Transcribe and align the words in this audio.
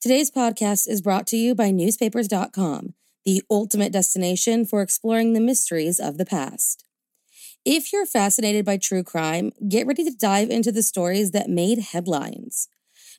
Today's 0.00 0.30
podcast 0.30 0.88
is 0.88 1.02
brought 1.02 1.26
to 1.26 1.36
you 1.36 1.54
by 1.54 1.70
newspapers.com, 1.70 2.94
the 3.26 3.42
ultimate 3.50 3.92
destination 3.92 4.64
for 4.64 4.80
exploring 4.80 5.34
the 5.34 5.40
mysteries 5.40 6.00
of 6.00 6.16
the 6.16 6.24
past. 6.24 6.86
If 7.66 7.92
you're 7.92 8.06
fascinated 8.06 8.64
by 8.64 8.78
true 8.78 9.02
crime, 9.02 9.52
get 9.68 9.86
ready 9.86 10.02
to 10.04 10.16
dive 10.18 10.48
into 10.48 10.72
the 10.72 10.82
stories 10.82 11.32
that 11.32 11.50
made 11.50 11.80
headlines. 11.80 12.68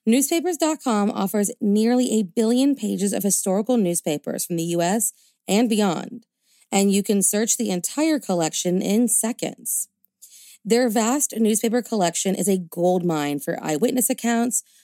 Newspapers.com 0.07 1.11
offers 1.11 1.51
nearly 1.61 2.13
a 2.13 2.23
billion 2.23 2.73
pages 2.73 3.13
of 3.13 3.21
historical 3.21 3.77
newspapers 3.77 4.47
from 4.47 4.55
the 4.55 4.73
US 4.75 5.13
and 5.47 5.69
beyond, 5.69 6.25
and 6.71 6.91
you 6.91 7.03
can 7.03 7.21
search 7.21 7.57
the 7.57 7.69
entire 7.69 8.17
collection 8.17 8.81
in 8.81 9.07
seconds. 9.07 9.87
Their 10.65 10.89
vast 10.89 11.35
newspaper 11.37 11.83
collection 11.83 12.33
is 12.33 12.47
a 12.47 12.57
goldmine 12.57 13.39
for 13.39 13.63
eyewitness 13.63 14.09
accounts, 14.09 14.63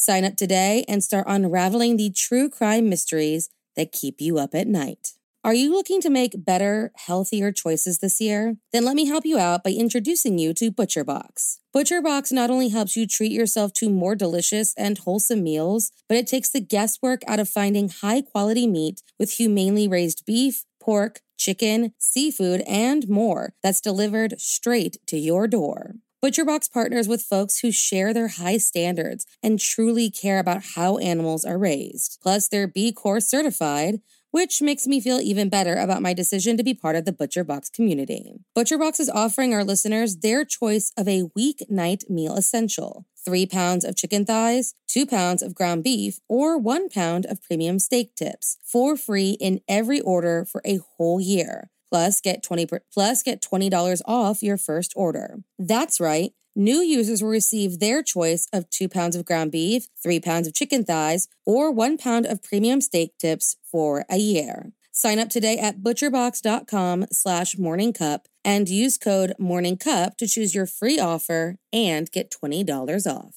Sign 0.00 0.24
up 0.24 0.34
today 0.34 0.86
and 0.88 1.04
start 1.04 1.26
unraveling 1.28 1.98
the 1.98 2.08
true 2.08 2.48
crime 2.48 2.88
mysteries 2.88 3.50
that 3.76 3.92
keep 3.92 4.18
you 4.18 4.38
up 4.38 4.54
at 4.54 4.66
night. 4.66 5.12
Are 5.44 5.52
you 5.52 5.72
looking 5.72 6.00
to 6.00 6.08
make 6.08 6.42
better, 6.42 6.90
healthier 6.96 7.52
choices 7.52 7.98
this 7.98 8.18
year? 8.18 8.56
Then 8.72 8.86
let 8.86 8.96
me 8.96 9.04
help 9.04 9.26
you 9.26 9.38
out 9.38 9.62
by 9.62 9.72
introducing 9.72 10.38
you 10.38 10.54
to 10.54 10.72
ButcherBox. 10.72 11.58
ButcherBox 11.76 12.32
not 12.32 12.48
only 12.48 12.70
helps 12.70 12.96
you 12.96 13.06
treat 13.06 13.30
yourself 13.30 13.74
to 13.74 13.90
more 13.90 14.14
delicious 14.14 14.72
and 14.74 14.96
wholesome 14.96 15.44
meals, 15.44 15.92
but 16.08 16.16
it 16.16 16.26
takes 16.26 16.48
the 16.48 16.60
guesswork 16.60 17.20
out 17.28 17.38
of 17.38 17.50
finding 17.50 17.90
high 17.90 18.22
quality 18.22 18.66
meat 18.66 19.02
with 19.18 19.32
humanely 19.32 19.86
raised 19.86 20.24
beef, 20.24 20.64
pork, 20.80 21.20
chicken, 21.36 21.92
seafood, 21.98 22.62
and 22.62 23.06
more 23.06 23.52
that's 23.62 23.82
delivered 23.82 24.40
straight 24.40 24.96
to 25.08 25.18
your 25.18 25.46
door. 25.46 25.96
ButcherBox 26.22 26.70
partners 26.70 27.08
with 27.08 27.22
folks 27.22 27.60
who 27.60 27.72
share 27.72 28.12
their 28.12 28.28
high 28.28 28.58
standards 28.58 29.26
and 29.42 29.58
truly 29.58 30.10
care 30.10 30.38
about 30.38 30.62
how 30.74 30.98
animals 30.98 31.44
are 31.44 31.58
raised. 31.58 32.18
Plus, 32.22 32.48
they're 32.48 32.68
B 32.68 32.92
Corp 32.92 33.22
certified 33.22 34.00
which 34.30 34.62
makes 34.62 34.86
me 34.86 35.00
feel 35.00 35.20
even 35.20 35.48
better 35.48 35.74
about 35.74 36.02
my 36.02 36.12
decision 36.12 36.56
to 36.56 36.62
be 36.62 36.74
part 36.74 36.96
of 36.96 37.04
the 37.04 37.12
ButcherBox 37.12 37.72
community. 37.72 38.40
ButcherBox 38.56 39.00
is 39.00 39.10
offering 39.10 39.52
our 39.52 39.64
listeners 39.64 40.18
their 40.18 40.44
choice 40.44 40.92
of 40.96 41.08
a 41.08 41.24
weeknight 41.36 42.08
meal 42.08 42.34
essential 42.36 43.06
three 43.22 43.44
pounds 43.44 43.84
of 43.84 43.96
chicken 43.96 44.24
thighs, 44.24 44.74
two 44.86 45.04
pounds 45.04 45.42
of 45.42 45.54
ground 45.54 45.84
beef, 45.84 46.20
or 46.26 46.56
one 46.56 46.88
pound 46.88 47.26
of 47.26 47.42
premium 47.42 47.78
steak 47.78 48.14
tips 48.14 48.56
for 48.64 48.96
free 48.96 49.36
in 49.40 49.60
every 49.68 50.00
order 50.00 50.44
for 50.44 50.62
a 50.64 50.78
whole 50.96 51.20
year. 51.20 51.70
Plus, 51.90 52.20
get 52.20 52.42
20 52.42 52.66
plus 52.92 53.22
get 53.22 53.42
$20 53.42 54.02
off 54.06 54.42
your 54.42 54.56
first 54.56 54.92
order. 54.96 55.40
That's 55.58 56.00
right. 56.00 56.32
New 56.56 56.80
users 56.80 57.22
will 57.22 57.30
receive 57.30 57.78
their 57.78 58.02
choice 58.02 58.46
of 58.52 58.68
two 58.70 58.88
pounds 58.88 59.14
of 59.14 59.24
ground 59.24 59.52
beef, 59.52 59.86
three 60.02 60.20
pounds 60.20 60.46
of 60.46 60.54
chicken 60.54 60.84
thighs, 60.84 61.28
or 61.46 61.70
one 61.70 61.96
pound 61.96 62.26
of 62.26 62.42
premium 62.42 62.80
steak 62.80 63.16
tips 63.18 63.56
for 63.64 64.04
a 64.10 64.16
year. 64.16 64.72
Sign 65.00 65.18
up 65.18 65.30
today 65.30 65.56
at 65.56 65.78
butcherbox.com 65.78 67.06
slash 67.10 67.54
morningcup 67.54 68.26
and 68.44 68.68
use 68.68 68.98
code 68.98 69.32
morningcup 69.40 70.18
to 70.18 70.26
choose 70.26 70.54
your 70.54 70.66
free 70.66 70.98
offer 70.98 71.56
and 71.72 72.10
get 72.10 72.30
$20 72.30 73.06
off. 73.06 73.36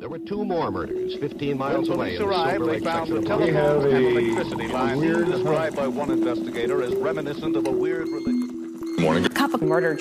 There 0.00 0.08
were 0.08 0.18
two 0.20 0.46
more 0.46 0.70
murders 0.70 1.14
15 1.16 1.58
miles 1.58 1.90
when 1.90 1.98
away. 1.98 2.16
police 2.16 2.20
arrived, 2.22 2.64
they 2.64 2.80
found 2.80 3.12
the 3.12 3.20
telephone 3.20 3.94
and 3.94 4.06
electricity 4.16 4.68
lines 4.68 5.30
described 5.30 5.76
by 5.76 5.88
one 5.88 6.10
investigator 6.10 6.82
as 6.82 6.94
reminiscent 6.94 7.54
of 7.54 7.66
a 7.66 7.70
weird 7.70 8.08
religion. 8.08 8.96
Morning. 8.98 9.28
Cup 9.28 9.52
of 9.52 9.60
murder. 9.60 9.98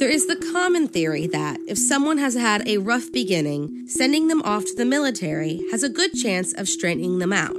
There 0.00 0.10
is 0.10 0.26
the 0.26 0.50
common 0.52 0.88
theory 0.88 1.28
that 1.28 1.60
if 1.68 1.78
someone 1.78 2.18
has 2.18 2.34
had 2.34 2.66
a 2.66 2.78
rough 2.78 3.12
beginning, 3.12 3.86
sending 3.86 4.26
them 4.26 4.42
off 4.42 4.64
to 4.64 4.74
the 4.74 4.84
military 4.84 5.62
has 5.70 5.84
a 5.84 5.88
good 5.88 6.14
chance 6.14 6.52
of 6.54 6.68
straightening 6.68 7.20
them 7.20 7.32
out. 7.32 7.54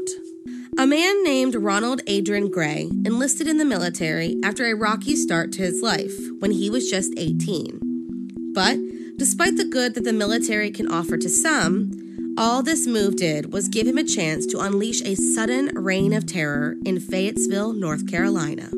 A 0.79 0.87
man 0.87 1.25
named 1.25 1.55
Ronald 1.55 2.01
Adrin 2.05 2.49
Gray 2.49 2.89
enlisted 3.03 3.49
in 3.49 3.57
the 3.57 3.65
military 3.65 4.37
after 4.45 4.65
a 4.65 4.77
rocky 4.77 5.13
start 5.17 5.51
to 5.51 5.61
his 5.61 5.81
life 5.81 6.17
when 6.39 6.51
he 6.51 6.69
was 6.69 6.89
just 6.89 7.11
18. 7.17 8.53
But 8.53 8.77
despite 9.17 9.57
the 9.57 9.65
good 9.65 9.93
that 9.95 10.05
the 10.05 10.13
military 10.13 10.71
can 10.71 10.89
offer 10.89 11.17
to 11.17 11.27
some, 11.27 11.91
all 12.37 12.63
this 12.63 12.87
move 12.87 13.17
did 13.17 13.51
was 13.51 13.67
give 13.67 13.87
him 13.87 13.97
a 13.97 14.05
chance 14.05 14.45
to 14.45 14.61
unleash 14.61 15.01
a 15.01 15.15
sudden 15.15 15.69
reign 15.75 16.13
of 16.13 16.25
terror 16.25 16.77
in 16.85 17.01
Fayetteville, 17.01 17.73
North 17.73 18.09
Carolina. 18.09 18.69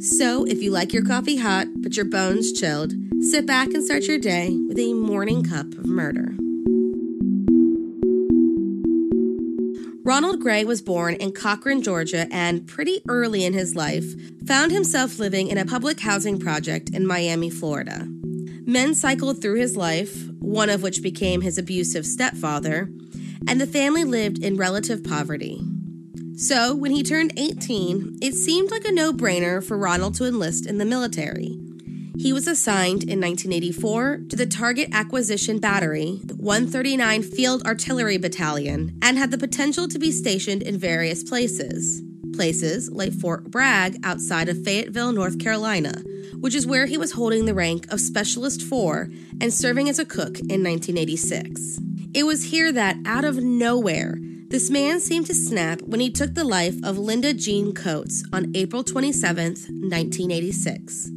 So, 0.00 0.46
if 0.46 0.62
you 0.62 0.70
like 0.70 0.94
your 0.94 1.04
coffee 1.04 1.36
hot 1.36 1.66
but 1.82 1.98
your 1.98 2.06
bones 2.06 2.50
chilled, 2.50 2.94
sit 3.20 3.44
back 3.44 3.74
and 3.74 3.84
start 3.84 4.04
your 4.04 4.18
day 4.18 4.56
with 4.68 4.78
a 4.78 4.94
morning 4.94 5.44
cup 5.44 5.66
of 5.74 5.84
murder. 5.84 6.34
Ronald 10.06 10.38
Gray 10.38 10.64
was 10.64 10.82
born 10.82 11.16
in 11.16 11.32
Cochran, 11.32 11.82
Georgia, 11.82 12.28
and 12.30 12.64
pretty 12.68 13.02
early 13.08 13.44
in 13.44 13.54
his 13.54 13.74
life 13.74 14.04
found 14.46 14.70
himself 14.70 15.18
living 15.18 15.48
in 15.48 15.58
a 15.58 15.66
public 15.66 15.98
housing 15.98 16.38
project 16.38 16.90
in 16.90 17.04
Miami, 17.04 17.50
Florida. 17.50 18.06
Men 18.08 18.94
cycled 18.94 19.42
through 19.42 19.56
his 19.58 19.76
life, 19.76 20.28
one 20.38 20.70
of 20.70 20.80
which 20.80 21.02
became 21.02 21.40
his 21.40 21.58
abusive 21.58 22.06
stepfather, 22.06 22.88
and 23.48 23.60
the 23.60 23.66
family 23.66 24.04
lived 24.04 24.44
in 24.44 24.56
relative 24.56 25.02
poverty. 25.02 25.60
So, 26.36 26.72
when 26.72 26.92
he 26.92 27.02
turned 27.02 27.32
18, 27.36 28.18
it 28.22 28.34
seemed 28.34 28.70
like 28.70 28.84
a 28.84 28.92
no 28.92 29.12
brainer 29.12 29.60
for 29.60 29.76
Ronald 29.76 30.14
to 30.16 30.24
enlist 30.24 30.66
in 30.66 30.78
the 30.78 30.84
military. 30.84 31.58
He 32.18 32.32
was 32.32 32.46
assigned 32.46 33.02
in 33.02 33.20
1984 33.20 34.20
to 34.30 34.36
the 34.36 34.46
Target 34.46 34.88
Acquisition 34.92 35.58
Battery, 35.58 36.22
139 36.36 37.22
Field 37.22 37.62
Artillery 37.66 38.16
Battalion, 38.16 38.98
and 39.02 39.18
had 39.18 39.30
the 39.30 39.38
potential 39.38 39.86
to 39.86 39.98
be 39.98 40.10
stationed 40.10 40.62
in 40.62 40.78
various 40.78 41.22
places. 41.22 42.02
Places 42.34 42.90
like 42.90 43.12
Fort 43.12 43.50
Bragg 43.50 43.98
outside 44.02 44.48
of 44.48 44.64
Fayetteville, 44.64 45.12
North 45.12 45.38
Carolina, 45.38 46.02
which 46.40 46.54
is 46.54 46.66
where 46.66 46.86
he 46.86 46.96
was 46.96 47.12
holding 47.12 47.44
the 47.44 47.54
rank 47.54 47.86
of 47.92 48.00
Specialist 48.00 48.62
4 48.62 49.10
and 49.40 49.52
serving 49.52 49.88
as 49.88 49.98
a 49.98 50.06
cook 50.06 50.38
in 50.38 50.64
1986. 50.64 51.78
It 52.14 52.24
was 52.24 52.44
here 52.44 52.72
that, 52.72 52.96
out 53.04 53.24
of 53.26 53.42
nowhere, 53.42 54.16
this 54.48 54.70
man 54.70 55.00
seemed 55.00 55.26
to 55.26 55.34
snap 55.34 55.82
when 55.82 56.00
he 56.00 56.10
took 56.10 56.32
the 56.34 56.44
life 56.44 56.76
of 56.82 56.98
Linda 56.98 57.34
Jean 57.34 57.74
Coates 57.74 58.24
on 58.32 58.52
April 58.54 58.82
27, 58.82 59.44
1986. 59.44 61.10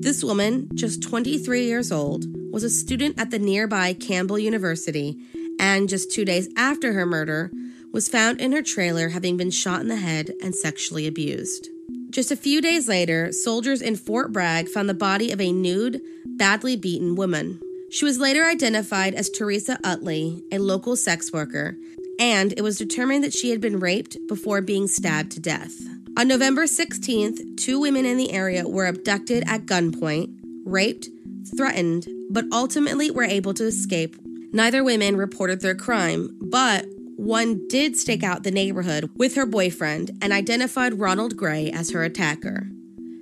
This 0.00 0.22
woman, 0.22 0.68
just 0.74 1.02
23 1.02 1.64
years 1.64 1.90
old, 1.90 2.24
was 2.52 2.62
a 2.62 2.70
student 2.70 3.18
at 3.18 3.30
the 3.30 3.38
nearby 3.38 3.92
Campbell 3.94 4.38
University 4.38 5.18
and 5.58 5.88
just 5.88 6.12
two 6.12 6.24
days 6.24 6.48
after 6.56 6.92
her 6.92 7.04
murder, 7.04 7.50
was 7.92 8.08
found 8.08 8.40
in 8.40 8.52
her 8.52 8.62
trailer 8.62 9.08
having 9.08 9.36
been 9.36 9.50
shot 9.50 9.80
in 9.80 9.88
the 9.88 9.96
head 9.96 10.32
and 10.40 10.54
sexually 10.54 11.08
abused. 11.08 11.68
Just 12.10 12.30
a 12.30 12.36
few 12.36 12.60
days 12.60 12.86
later, 12.86 13.32
soldiers 13.32 13.82
in 13.82 13.96
Fort 13.96 14.32
Bragg 14.32 14.68
found 14.68 14.88
the 14.88 14.94
body 14.94 15.32
of 15.32 15.40
a 15.40 15.52
nude, 15.52 16.00
badly 16.24 16.76
beaten 16.76 17.16
woman. 17.16 17.60
She 17.90 18.04
was 18.04 18.20
later 18.20 18.44
identified 18.44 19.14
as 19.14 19.28
Teresa 19.28 19.78
Utley, 19.82 20.44
a 20.52 20.58
local 20.58 20.94
sex 20.94 21.32
worker, 21.32 21.76
and 22.20 22.52
it 22.56 22.62
was 22.62 22.78
determined 22.78 23.24
that 23.24 23.34
she 23.34 23.50
had 23.50 23.60
been 23.60 23.80
raped 23.80 24.16
before 24.28 24.60
being 24.60 24.86
stabbed 24.86 25.32
to 25.32 25.40
death. 25.40 25.74
On 26.18 26.26
November 26.26 26.64
16th, 26.64 27.56
two 27.56 27.78
women 27.78 28.04
in 28.04 28.16
the 28.16 28.32
area 28.32 28.68
were 28.68 28.86
abducted 28.86 29.44
at 29.46 29.66
gunpoint, 29.66 30.36
raped, 30.64 31.08
threatened, 31.56 32.08
but 32.28 32.44
ultimately 32.50 33.08
were 33.08 33.22
able 33.22 33.54
to 33.54 33.66
escape. 33.66 34.16
Neither 34.52 34.82
women 34.82 35.16
reported 35.16 35.60
their 35.60 35.76
crime, 35.76 36.36
but 36.40 36.86
one 37.14 37.68
did 37.68 37.96
stake 37.96 38.24
out 38.24 38.42
the 38.42 38.50
neighborhood 38.50 39.08
with 39.14 39.36
her 39.36 39.46
boyfriend 39.46 40.10
and 40.20 40.32
identified 40.32 40.98
Ronald 40.98 41.36
Gray 41.36 41.70
as 41.70 41.92
her 41.92 42.02
attacker. 42.02 42.68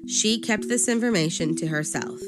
She 0.08 0.40
kept 0.40 0.66
this 0.68 0.88
information 0.88 1.54
to 1.56 1.66
herself. 1.66 2.18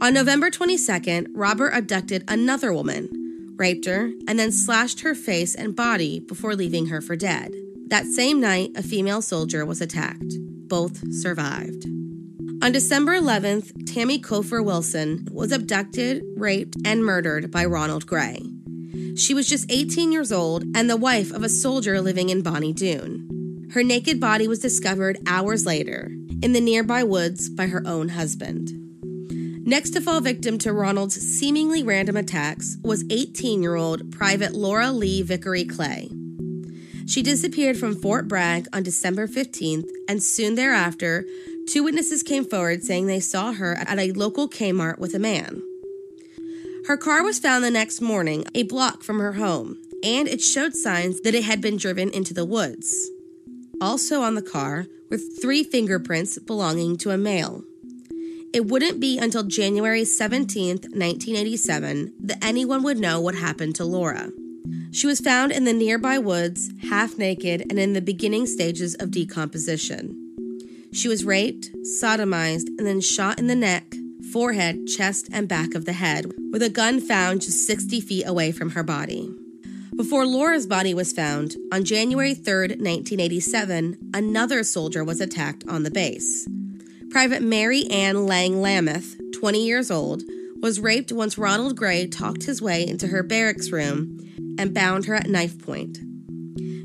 On 0.00 0.14
November 0.14 0.52
22nd, 0.52 1.26
Robert 1.34 1.70
abducted 1.70 2.22
another 2.28 2.72
woman, 2.72 3.56
raped 3.56 3.86
her, 3.86 4.12
and 4.28 4.38
then 4.38 4.52
slashed 4.52 5.00
her 5.00 5.16
face 5.16 5.56
and 5.56 5.74
body 5.74 6.20
before 6.20 6.54
leaving 6.54 6.86
her 6.86 7.00
for 7.00 7.16
dead. 7.16 7.52
That 7.90 8.06
same 8.06 8.40
night, 8.40 8.70
a 8.76 8.84
female 8.84 9.20
soldier 9.20 9.66
was 9.66 9.80
attacked. 9.80 10.32
Both 10.68 11.12
survived. 11.12 11.86
On 12.62 12.70
December 12.70 13.18
11th, 13.18 13.92
Tammy 13.92 14.20
Kofer 14.20 14.64
Wilson 14.64 15.26
was 15.32 15.50
abducted, 15.50 16.22
raped, 16.36 16.76
and 16.84 17.04
murdered 17.04 17.50
by 17.50 17.64
Ronald 17.64 18.06
Gray. 18.06 18.42
She 19.16 19.34
was 19.34 19.48
just 19.48 19.72
18 19.72 20.12
years 20.12 20.30
old 20.30 20.62
and 20.76 20.88
the 20.88 20.96
wife 20.96 21.32
of 21.32 21.42
a 21.42 21.48
soldier 21.48 22.00
living 22.00 22.28
in 22.28 22.42
Bonnie 22.42 22.72
Doone. 22.72 23.68
Her 23.74 23.82
naked 23.82 24.20
body 24.20 24.46
was 24.46 24.60
discovered 24.60 25.18
hours 25.26 25.66
later 25.66 26.12
in 26.42 26.52
the 26.52 26.60
nearby 26.60 27.02
woods 27.02 27.50
by 27.50 27.66
her 27.66 27.82
own 27.84 28.10
husband. 28.10 28.70
Next 29.66 29.90
to 29.90 30.00
fall 30.00 30.20
victim 30.20 30.58
to 30.58 30.72
Ronald's 30.72 31.16
seemingly 31.16 31.82
random 31.82 32.16
attacks 32.16 32.76
was 32.84 33.04
18 33.10 33.64
year 33.64 33.74
old 33.74 34.12
Private 34.12 34.52
Laura 34.52 34.92
Lee 34.92 35.22
Vickery 35.22 35.64
Clay. 35.64 36.08
She 37.06 37.22
disappeared 37.22 37.76
from 37.76 37.96
Fort 37.96 38.28
Bragg 38.28 38.66
on 38.72 38.82
December 38.82 39.26
15th, 39.26 39.88
and 40.08 40.22
soon 40.22 40.54
thereafter, 40.54 41.24
two 41.66 41.82
witnesses 41.82 42.22
came 42.22 42.44
forward 42.44 42.82
saying 42.82 43.06
they 43.06 43.20
saw 43.20 43.52
her 43.52 43.74
at 43.74 43.98
a 43.98 44.12
local 44.12 44.48
Kmart 44.48 44.98
with 44.98 45.14
a 45.14 45.18
man. 45.18 45.62
Her 46.86 46.96
car 46.96 47.22
was 47.22 47.38
found 47.38 47.64
the 47.64 47.70
next 47.70 48.00
morning, 48.00 48.44
a 48.54 48.64
block 48.64 49.02
from 49.02 49.18
her 49.18 49.34
home, 49.34 49.78
and 50.02 50.26
it 50.26 50.40
showed 50.40 50.74
signs 50.74 51.20
that 51.20 51.34
it 51.34 51.44
had 51.44 51.60
been 51.60 51.76
driven 51.76 52.10
into 52.10 52.34
the 52.34 52.44
woods. 52.44 53.10
Also 53.80 54.22
on 54.22 54.34
the 54.34 54.42
car 54.42 54.86
were 55.10 55.18
three 55.18 55.62
fingerprints 55.62 56.38
belonging 56.38 56.96
to 56.98 57.10
a 57.10 57.18
male. 57.18 57.64
It 58.52 58.66
wouldn't 58.66 58.98
be 58.98 59.18
until 59.18 59.44
January 59.44 60.04
17, 60.04 60.68
1987, 60.68 62.14
that 62.20 62.44
anyone 62.44 62.82
would 62.82 62.98
know 62.98 63.20
what 63.20 63.36
happened 63.36 63.76
to 63.76 63.84
Laura. 63.84 64.30
She 64.92 65.06
was 65.06 65.20
found 65.20 65.52
in 65.52 65.64
the 65.64 65.72
nearby 65.72 66.18
woods, 66.18 66.72
half 66.88 67.16
naked 67.16 67.60
and 67.70 67.78
in 67.78 67.92
the 67.92 68.00
beginning 68.00 68.46
stages 68.46 68.96
of 68.96 69.12
decomposition. 69.12 70.16
She 70.92 71.06
was 71.06 71.24
raped, 71.24 71.70
sodomized, 72.02 72.66
and 72.66 72.84
then 72.84 73.00
shot 73.00 73.38
in 73.38 73.46
the 73.46 73.54
neck, 73.54 73.94
forehead, 74.32 74.88
chest, 74.88 75.28
and 75.32 75.46
back 75.46 75.74
of 75.74 75.84
the 75.84 75.92
head, 75.92 76.32
with 76.50 76.62
a 76.62 76.68
gun 76.68 77.00
found 77.00 77.42
just 77.42 77.64
60 77.66 78.00
feet 78.00 78.26
away 78.26 78.50
from 78.50 78.70
her 78.70 78.82
body. 78.82 79.32
Before 79.96 80.26
Laura's 80.26 80.66
body 80.66 80.92
was 80.92 81.12
found, 81.12 81.56
on 81.72 81.84
January 81.84 82.34
3, 82.34 82.60
1987, 82.60 84.10
another 84.12 84.64
soldier 84.64 85.04
was 85.04 85.20
attacked 85.20 85.64
on 85.68 85.84
the 85.84 85.90
base. 85.90 86.48
Private 87.10 87.42
Mary 87.42 87.86
Ann 87.90 88.26
Lang 88.26 88.54
Nameth, 88.54 89.16
20 89.38 89.64
years 89.64 89.90
old, 89.90 90.24
was 90.60 90.80
raped 90.80 91.12
once 91.12 91.38
Ronald 91.38 91.76
Gray 91.76 92.08
talked 92.08 92.44
his 92.44 92.60
way 92.60 92.86
into 92.86 93.08
her 93.08 93.22
barracks 93.22 93.70
room 93.70 94.29
and 94.60 94.74
bound 94.74 95.06
her 95.06 95.14
at 95.14 95.26
knife 95.26 95.58
point. 95.58 95.98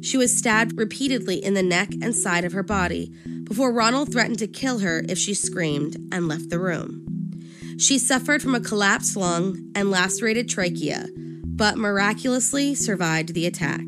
She 0.01 0.18
was 0.18 0.36
stabbed 0.36 0.77
repeatedly 0.77 1.44
in 1.44 1.56
the 1.56 1.63
neck 1.63 1.89
and 2.01 2.16
side 2.16 2.45
of 2.45 2.54
her 2.54 2.63
body 2.63 3.12
before 3.44 3.74
Ronald 3.74 4.12
threatened 4.12 4.39
to 4.39 4.48
kill 4.48 4.80
her 4.80 5.04
if 5.10 5.18
she 5.18 5.33
screamed 5.33 5.98
and 6.12 6.27
left 6.27 6.50
the 6.50 6.60
room. 6.60 7.06
She 7.77 8.00
suffered 8.00 8.42
from 8.42 8.56
a 8.56 8.62
collapsed 8.62 9.18
lung 9.18 9.72
and 9.75 9.92
lacerated 9.92 10.48
trachea, 10.48 11.07
but 11.44 11.77
miraculously 11.77 12.75
survived 12.75 13.33
the 13.33 13.45
attack. 13.45 13.83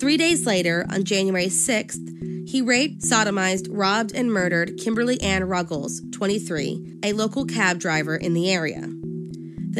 Three 0.00 0.16
days 0.16 0.46
later, 0.46 0.86
on 0.88 1.04
January 1.04 1.48
6th, 1.48 2.48
he 2.48 2.62
raped, 2.62 3.02
sodomized, 3.02 3.68
robbed, 3.70 4.12
and 4.14 4.32
murdered 4.32 4.78
Kimberly 4.78 5.20
Ann 5.20 5.44
Ruggles, 5.44 6.00
23, 6.12 7.00
a 7.02 7.12
local 7.12 7.44
cab 7.44 7.78
driver 7.78 8.16
in 8.16 8.32
the 8.32 8.50
area. 8.50 8.88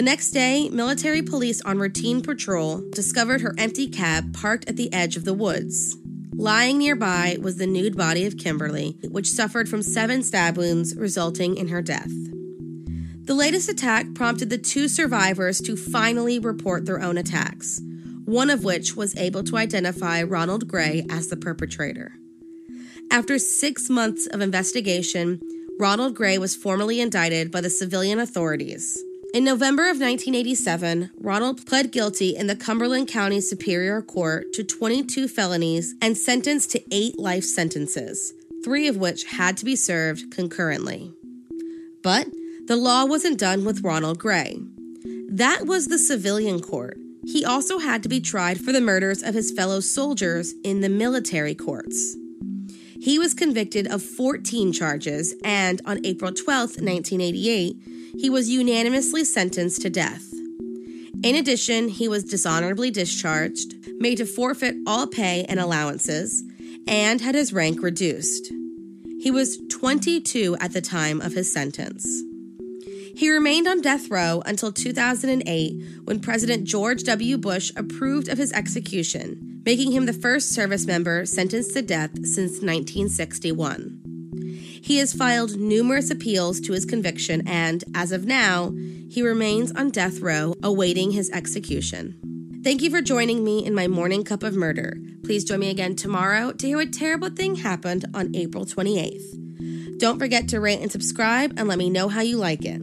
The 0.00 0.06
next 0.06 0.30
day, 0.30 0.70
military 0.70 1.20
police 1.20 1.60
on 1.60 1.78
routine 1.78 2.22
patrol 2.22 2.82
discovered 2.90 3.42
her 3.42 3.54
empty 3.58 3.86
cab 3.86 4.32
parked 4.32 4.66
at 4.66 4.78
the 4.78 4.90
edge 4.94 5.14
of 5.14 5.26
the 5.26 5.34
woods. 5.34 5.98
Lying 6.32 6.78
nearby 6.78 7.36
was 7.38 7.58
the 7.58 7.66
nude 7.66 7.98
body 7.98 8.24
of 8.24 8.38
Kimberly, 8.38 8.96
which 9.10 9.28
suffered 9.28 9.68
from 9.68 9.82
seven 9.82 10.22
stab 10.22 10.56
wounds, 10.56 10.96
resulting 10.96 11.58
in 11.58 11.68
her 11.68 11.82
death. 11.82 12.08
The 12.08 13.34
latest 13.34 13.68
attack 13.68 14.14
prompted 14.14 14.48
the 14.48 14.56
two 14.56 14.88
survivors 14.88 15.60
to 15.60 15.76
finally 15.76 16.38
report 16.38 16.86
their 16.86 17.02
own 17.02 17.18
attacks, 17.18 17.82
one 18.24 18.48
of 18.48 18.64
which 18.64 18.96
was 18.96 19.14
able 19.18 19.44
to 19.44 19.58
identify 19.58 20.22
Ronald 20.22 20.66
Gray 20.66 21.04
as 21.10 21.28
the 21.28 21.36
perpetrator. 21.36 22.14
After 23.10 23.38
six 23.38 23.90
months 23.90 24.26
of 24.28 24.40
investigation, 24.40 25.42
Ronald 25.78 26.14
Gray 26.14 26.38
was 26.38 26.56
formally 26.56 27.02
indicted 27.02 27.50
by 27.50 27.60
the 27.60 27.68
civilian 27.68 28.18
authorities. 28.18 28.98
In 29.32 29.44
November 29.44 29.84
of 29.84 30.00
1987, 30.00 31.10
Ronald 31.16 31.64
pled 31.64 31.92
guilty 31.92 32.34
in 32.34 32.48
the 32.48 32.56
Cumberland 32.56 33.06
County 33.06 33.40
Superior 33.40 34.02
Court 34.02 34.52
to 34.54 34.64
22 34.64 35.28
felonies 35.28 35.94
and 36.02 36.18
sentenced 36.18 36.72
to 36.72 36.82
eight 36.90 37.16
life 37.16 37.44
sentences, 37.44 38.32
three 38.64 38.88
of 38.88 38.96
which 38.96 39.22
had 39.26 39.56
to 39.58 39.64
be 39.64 39.76
served 39.76 40.32
concurrently. 40.32 41.12
But 42.02 42.26
the 42.66 42.74
law 42.74 43.04
wasn't 43.04 43.38
done 43.38 43.64
with 43.64 43.84
Ronald 43.84 44.18
Gray. 44.18 44.58
That 45.28 45.64
was 45.64 45.86
the 45.86 45.98
civilian 45.98 46.58
court. 46.60 46.98
He 47.24 47.44
also 47.44 47.78
had 47.78 48.02
to 48.02 48.08
be 48.08 48.20
tried 48.20 48.58
for 48.58 48.72
the 48.72 48.80
murders 48.80 49.22
of 49.22 49.34
his 49.34 49.52
fellow 49.52 49.78
soldiers 49.78 50.54
in 50.64 50.80
the 50.80 50.88
military 50.88 51.54
courts. 51.54 52.16
He 53.00 53.16
was 53.16 53.32
convicted 53.32 53.86
of 53.86 54.02
14 54.02 54.72
charges, 54.72 55.36
and 55.44 55.80
on 55.86 56.04
April 56.04 56.32
12, 56.32 56.82
1988, 56.82 57.76
he 58.18 58.30
was 58.30 58.48
unanimously 58.48 59.24
sentenced 59.24 59.82
to 59.82 59.90
death. 59.90 60.32
In 61.22 61.34
addition, 61.34 61.88
he 61.88 62.08
was 62.08 62.24
dishonorably 62.24 62.90
discharged, 62.90 63.74
made 63.98 64.16
to 64.16 64.26
forfeit 64.26 64.76
all 64.86 65.06
pay 65.06 65.44
and 65.48 65.60
allowances, 65.60 66.42
and 66.86 67.20
had 67.20 67.34
his 67.34 67.52
rank 67.52 67.82
reduced. 67.82 68.50
He 69.20 69.30
was 69.30 69.58
22 69.68 70.56
at 70.60 70.72
the 70.72 70.80
time 70.80 71.20
of 71.20 71.34
his 71.34 71.52
sentence. 71.52 72.06
He 73.14 73.28
remained 73.28 73.68
on 73.68 73.82
death 73.82 74.10
row 74.10 74.42
until 74.46 74.72
2008 74.72 76.00
when 76.04 76.20
President 76.20 76.64
George 76.64 77.02
W. 77.02 77.36
Bush 77.36 77.70
approved 77.76 78.28
of 78.28 78.38
his 78.38 78.52
execution, 78.52 79.60
making 79.66 79.92
him 79.92 80.06
the 80.06 80.14
first 80.14 80.52
service 80.52 80.86
member 80.86 81.26
sentenced 81.26 81.74
to 81.74 81.82
death 81.82 82.12
since 82.24 82.62
1961. 82.62 83.99
He 84.82 84.98
has 84.98 85.12
filed 85.12 85.56
numerous 85.56 86.10
appeals 86.10 86.60
to 86.60 86.72
his 86.72 86.84
conviction, 86.84 87.46
and 87.46 87.84
as 87.94 88.12
of 88.12 88.24
now, 88.24 88.72
he 89.08 89.22
remains 89.22 89.72
on 89.72 89.90
death 89.90 90.20
row 90.20 90.54
awaiting 90.62 91.10
his 91.12 91.30
execution. 91.30 92.60
Thank 92.62 92.82
you 92.82 92.90
for 92.90 93.00
joining 93.00 93.42
me 93.42 93.64
in 93.64 93.74
my 93.74 93.88
morning 93.88 94.24
cup 94.24 94.42
of 94.42 94.54
murder. 94.54 94.98
Please 95.24 95.44
join 95.44 95.60
me 95.60 95.70
again 95.70 95.96
tomorrow 95.96 96.52
to 96.52 96.66
hear 96.66 96.76
what 96.76 96.92
terrible 96.92 97.30
thing 97.30 97.56
happened 97.56 98.04
on 98.14 98.34
April 98.34 98.66
28th. 98.66 99.98
Don't 99.98 100.18
forget 100.18 100.48
to 100.48 100.60
rate 100.60 100.80
and 100.80 100.90
subscribe 100.90 101.54
and 101.56 101.68
let 101.68 101.78
me 101.78 101.90
know 101.90 102.08
how 102.08 102.20
you 102.20 102.36
like 102.36 102.64
it. 102.64 102.82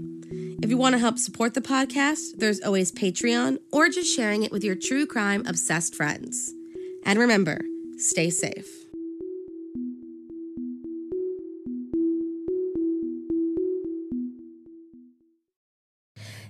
If 0.63 0.69
you 0.69 0.77
want 0.77 0.93
to 0.93 0.99
help 0.99 1.19
support 1.19 1.53
the 1.53 1.61
podcast, 1.61 2.37
there's 2.37 2.61
always 2.61 2.91
Patreon 2.91 3.59
or 3.71 3.89
just 3.89 4.15
sharing 4.15 4.43
it 4.43 4.51
with 4.51 4.63
your 4.63 4.75
true 4.75 5.05
crime 5.05 5.43
obsessed 5.45 5.93
friends. 5.93 6.51
And 7.05 7.19
remember, 7.19 7.61
stay 7.97 8.29
safe. 8.31 8.86